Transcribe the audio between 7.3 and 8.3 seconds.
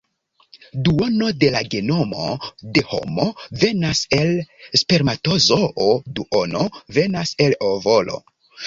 el ovolo.